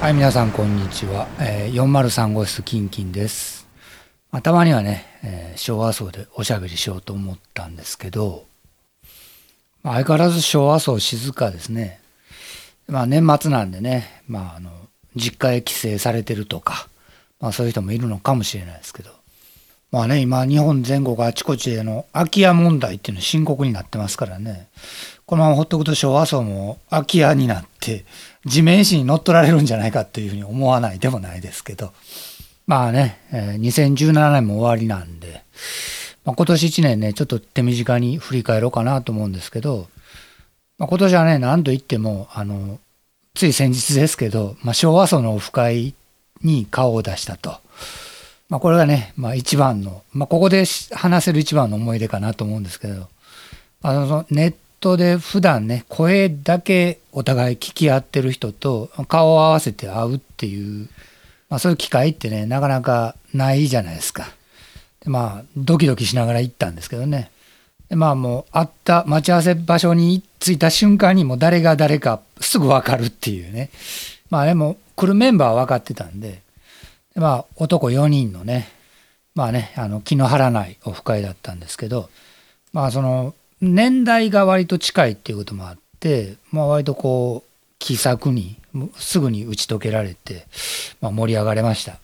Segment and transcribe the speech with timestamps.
[0.00, 1.26] はい、皆さんこんにちは。
[1.40, 3.66] えー、403号室キンキンです。
[4.30, 8.44] ま、たまにはね、えー昭和層でおしゃべりしようと思ったんですけど、
[9.82, 12.00] まあ、相変わらず昭和層静かですね。
[12.86, 14.70] まあ年末なんでね、まああの、
[15.16, 16.88] 実家へ帰省されてるとか、
[17.40, 19.10] まあそういう人もいるのかもしれないですけど、
[19.90, 24.68] まあね、今日本全国あちこちでの空き家問題っていうの深刻になってますからね、
[25.26, 28.04] このままほっとくと昭和層も空き家になって、
[28.48, 31.92] 地面師に乗っ取られるんじゃないかっていうふうに思わないでもないですけど、
[32.66, 35.44] まあね、えー2017年も終わりなんで、
[36.24, 39.88] まあ、今年1年ね、ちょっと手短に振り返ろうかなと思うんですけど、
[40.78, 42.78] まあ、今年はね、何と言っても、あの、
[43.34, 45.94] つい先日ですけど、まあ、昭和層のオフ会
[46.42, 47.56] に顔を出したと。
[48.48, 53.08] まあ、これがね、まあ、一番の、まあ、ここで話せる一番の思い出かなと思うんですけど、
[53.80, 60.88] あのそのネットで普段ね、声だけお互い聞き合ってる人と顔を合わせて会うっていう、
[61.48, 64.26] まあ、そういう機会ってね、なかなかないじゃないですか。
[65.00, 67.30] でまあ、ドキドキしながら行ったんですけどね。
[67.88, 73.70] でまあもう、会った待ち合わせ場所に着いた瞬間にもう誰が誰かすぐ分かるっていうね。
[74.30, 76.42] まあでも、来るメンバーは分かってたんで、
[77.14, 78.68] でまあ、男4人のね、
[79.34, 82.10] まあね、あの気の張らないオフ会だったんですけど、
[82.72, 88.56] まあその、年代が割と近いっていうこともあって、まあ割とこう、気さくに、
[88.96, 90.46] すぐに打ち解けられて、
[91.00, 91.98] まあ盛り上がれました。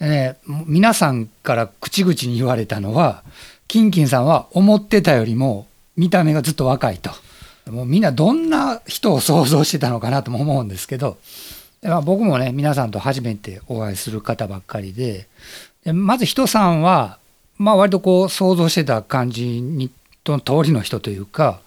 [0.00, 3.22] ね、皆さんから口々に言われたのは、
[3.68, 7.10] キンキンさんは思ってたよりも見た目がずっと若いと。
[7.70, 11.18] もうみんなどんな人を想像してたのかなとも思うんですけど、
[11.82, 15.28] まあ、僕もね、皆さんと初めてお会いする方ばっかりで、
[15.84, 17.18] でまず人さんは、
[17.58, 19.90] まあ割とこう想像してた感じに、
[20.24, 21.60] との通りの人というか、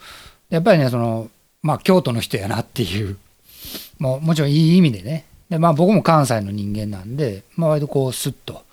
[0.49, 1.29] やっぱりね、その、
[1.61, 3.17] まあ京都の人やなっていう、
[3.99, 8.63] もうもちろんいい意味でね、でまあ僕も関西の人間なんで、まあ割とこうスッと、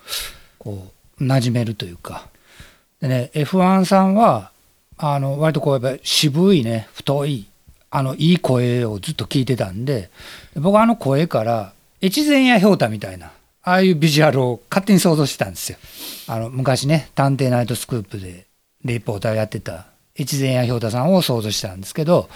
[0.58, 0.88] こ
[1.20, 2.28] う、馴染めるというか、
[3.00, 4.50] でね、F1 さんは、
[4.98, 7.46] あの、割とこう、やっぱり渋いね、太い、
[7.90, 10.10] あの、いい声をずっと聞いてたんで、
[10.54, 11.72] 僕はあの声から、
[12.02, 13.32] 越前屋氷太みたいな、
[13.62, 15.78] ああいうビジュアルを勝手に想像してたんですよ。
[16.28, 18.46] あの、昔ね、探偵ナイトスクープで
[18.84, 19.86] レポーターやってた
[20.18, 22.28] 越前屋氷太さんを想像したんですけど、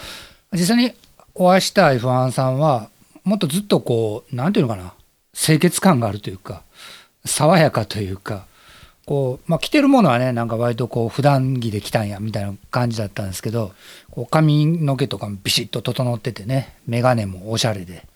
[0.52, 0.92] 実際に
[1.34, 2.88] お会いした F1 さんは、
[3.24, 4.94] もっとずっとこう、なんていうのかな、
[5.32, 6.62] 清潔感があるというか、
[7.24, 8.46] 爽やかというか、
[9.06, 13.72] こう、まあ、着てるものはね、なんか割とこう、普段着で着たんや、みたいな感じだったんですけど、
[14.10, 18.06] こう、髪の毛とかもビシッと整っててね、メガネもおしゃれで、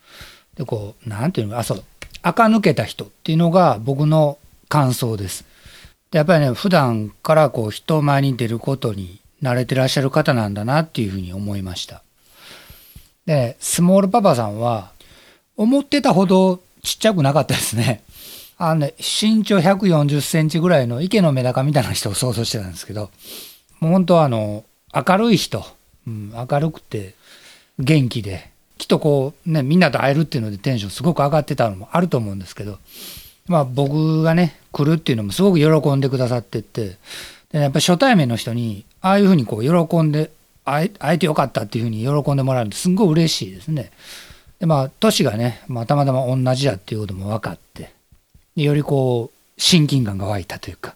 [0.56, 1.84] で、こう、なんていうのか、あ、そう、
[2.22, 5.44] 垢抜けた人っていうのが僕の感想です。
[6.12, 12.02] やっぱりね、普段からこう、人前に出ることに慣れてらっしゃる方なんだなっていうふうに思いました。
[13.26, 14.90] で、スモールパパさんは、
[15.56, 18.02] 思ってたほどちっちゃくなかったですね。
[18.56, 23.10] あのね、身長140センチぐらいの池のメダカみたいな人を想像してたんですけど、
[23.80, 24.64] もう本当あの、
[24.94, 25.64] 明るい人、
[26.06, 27.14] うん、明るくて
[27.78, 32.78] 元気で、きっとこうね、みんなと会えるっていうのでテンションすごく上がってたのもあると思うんですけど、
[33.48, 36.96] まあ僕がね、来るっていうのもすごく喜んでくださってって、
[37.52, 40.30] でやっぱ初対面の人に、ああいうふうにこう喜んで、
[40.64, 43.90] 会えてよかったっていうふうに喜んでもらえるのすんごい嬉しいですね。
[44.60, 47.92] でまあ、年がね、まあ、たまたま同じだっていうことも分かって、
[48.56, 50.94] でよりこう、親近感が湧いたというか。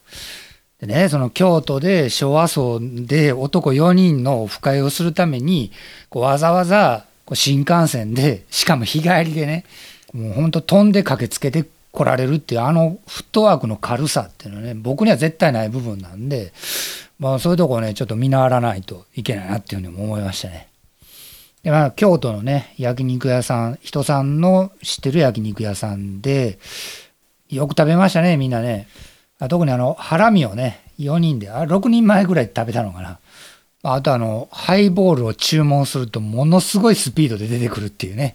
[0.80, 5.70] でね、その京都で昭和層で男4人のオフ会をするために、
[6.10, 9.64] こうわざわざこう新幹線で、しかも日帰りでね、
[10.12, 16.52] もう本当飛んで駆けつけて来られるっていうあのフットワークの軽さっていうのはね、僕には絶対ない部分なんで、
[17.18, 20.68] まあそういうとこをね、ちょっと見習わないといけないなっていうふうにも思いましたね。
[21.62, 26.58] でまあ、京都のね、焼肉屋さん、人さんの知ってる焼肉屋さんで、
[27.48, 28.88] よく食べましたね、みんなね。
[29.48, 33.18] 特にあの、ハラミをね、4人で、あ6人前ぐらい食べたのかな。
[33.84, 38.34] あとあの、ハイボールを注文すると、ものすごいスピードで出てくるっていうね。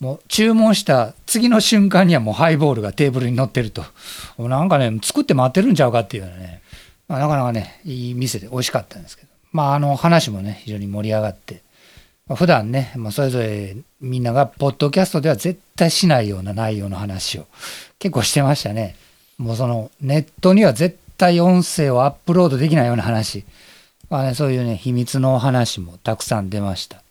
[0.00, 3.84] もう注文した次の瞬間にはもうハイボールがテーブルに乗ってると。
[4.38, 6.62] なんかね、作って待ってるんちゃうかっていうようなね。
[7.08, 9.28] まあ、なかなかね、いい店で美味しかったんですけど。
[9.52, 11.62] まあ、あの、話もね、非常に盛り上がって。
[12.26, 17.46] まあ普段ね、まあ、それぞれみんながポッドキャストでは絶対しないような内容の話を
[17.98, 18.96] 結構してましたね。
[19.38, 23.44] もうそのネットには絶対音声をアップロードできないような話。
[24.10, 27.02] まあね、そういうね、秘密の話もたくさん出ました。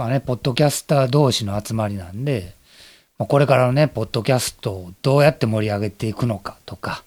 [0.00, 2.54] まあね、ポッドキャスター同士の集まりなんで、
[3.18, 7.04] まあこれからのね、ポッドキャストをどうやって盛り上げていくのかとか、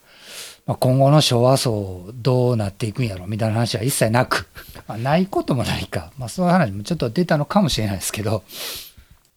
[0.68, 4.46] まあ、今後の昭和層どうなっていくんやろみたいな話は一切なく、
[4.88, 8.44] まあ、ないこともないか、まあ、そういう話もちょっと出たのかもしれないですけど、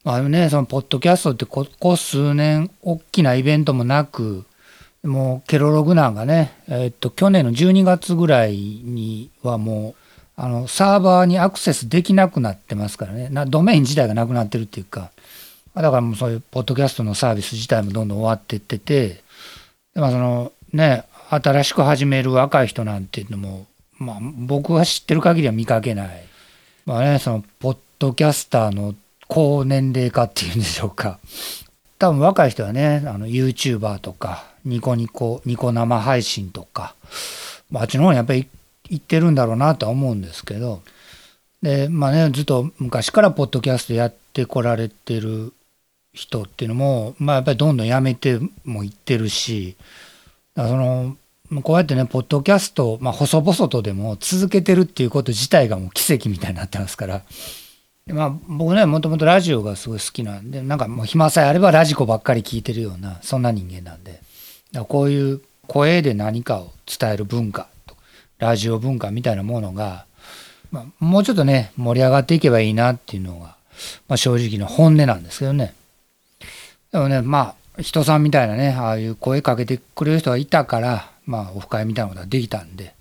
[0.05, 4.45] まあね、そのポッドキャストってここ数年大きなイベントもなく
[5.03, 10.06] もうケロログなんかね、えっと去年の12月ぐらいにはもう
[10.37, 13.29] あのサーバーにアクセスできなくなってますからね。
[13.31, 15.11] なドメイン自体がなくなってるっていうか。
[15.75, 19.23] だからもうそういうポッドキャストのサービス自体もどんどん終わっていってて。
[19.95, 23.67] で、まあ、そのね新しく始める若い人なんていうのも、
[23.99, 26.25] まあ、僕が知ってる限りは見かけない、
[26.85, 28.95] まあね、そのポッドキャスターの
[29.27, 31.19] 高年齢化っていうんでしょうか。
[31.99, 36.95] 多分若い人はねあの YouTuber とかニコニコニコ生配信とか、
[37.71, 38.47] まあ、っちの方にやっぱり
[38.89, 40.83] 行ってるんだろうなとは思うんですけど
[41.63, 45.53] でまあねずっと昔からポッドキャストやってこられてる
[46.13, 49.77] 人っていうのも、まあ、やっぱりどんどんやめてもいってるし
[50.55, 51.17] その
[51.63, 57.23] こうやってねポッドキャスト、まあ、細々とでも続けてるっていうこと自体がもう奇跡みたいになってますから。
[58.09, 64.21] まあ、僕ねもともとラジオがすごい好きなんでなんかもう暇さえあればラジコばっかり聞いてるようなそんな人間なんで
[64.71, 67.67] だこういう声で何かを伝える文化
[68.39, 70.07] ラジオ文化みたいなものが、
[70.71, 73.57] まあ、もうちょっとね盛り上がっていけばいいなっていうのが、
[74.09, 75.75] まあ、正直な本音なんですけどね
[76.93, 82.95] でもねまあ人さんみたいなねああいう声かけてくれる人がいたからまあオフ会みたいなことができたんで、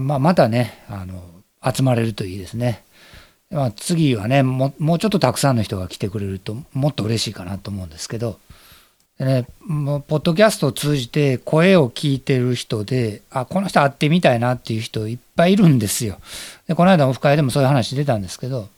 [0.00, 1.22] まあ、またねあの
[1.64, 2.82] 集まれるといいですね。
[3.50, 8.40] まあ、次はねももうちょっとたくさんの人が来てくれるともっと嬉しいかなと思うんですけど
[9.18, 16.18] でねもうポッドキャストを通じて声を聞いてる人であこの人会ってみたいなっていう人いっぱいいるんですよ。
[16.66, 18.68] でこの間オフ会でもそういう話出たんですけど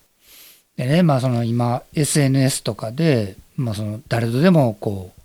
[0.76, 5.20] でねまあその今 SNS とかで、まあ、その誰とでもこう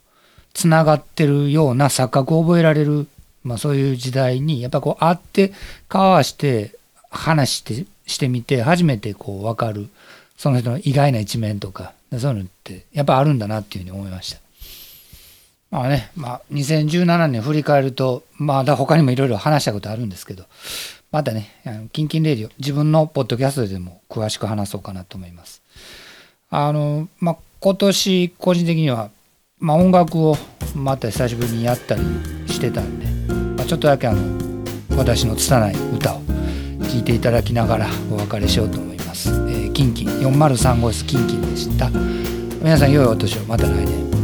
[0.54, 3.08] つながってるような錯覚を覚えられる、
[3.44, 5.54] まあ、そういう時代にやっぱこう会って
[5.90, 6.75] 交わして
[7.10, 9.88] 話してしてみて初めてこう分かる
[10.38, 14.40] その人の意外な一面とかそういうのってやっぱあるんだなっていうふうに思いました。
[15.71, 20.44] まあね、まあ、2017年振り返るとまだ他にもいろいろ話したことあるんですけど
[21.12, 25.62] またねキンキンレディオ自分のポッドキャストでも詳しく話そうかなと思います。
[26.50, 29.12] あのまあ今年個人的には、
[29.59, 30.38] まあ、音楽を
[30.75, 32.01] また久しぶりにやったり
[32.47, 34.21] してたんで、まあ、ちょっとだけあの
[34.97, 36.21] 私の拙い歌を
[36.89, 39.29] 聴いていただきながらお別れしようと思います。
[39.29, 41.89] えー、キンキン403号室キンキンでした。
[42.62, 44.20] 皆さん良いお年をまた来年。